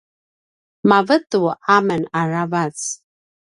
[0.89, 1.41] mavetu
[1.75, 2.77] amen aravac